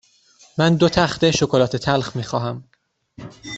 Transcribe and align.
من 0.57 0.75
دو 0.75 0.89
تخته 0.89 1.31
شکلات 1.31 1.75
تلخ 1.75 2.15
می 2.15 2.23
خواهم. 2.23 2.63